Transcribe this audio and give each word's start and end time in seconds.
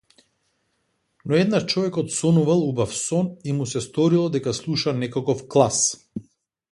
Но 1.25 1.33
еднаш 1.41 1.65
човекот 1.73 2.07
сонувал 2.11 2.61
убав 2.69 2.91
сон 2.97 3.25
и 3.49 3.53
му 3.57 3.65
се 3.73 3.81
сторило 3.87 4.29
дека 4.37 4.53
слуша 4.63 4.93
некаков 5.03 5.45
клас. 5.53 5.83